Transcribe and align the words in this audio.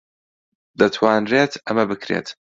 دەتوانرێت 0.79 1.53
ئەمە 1.65 1.83
بکرێت. 1.91 2.27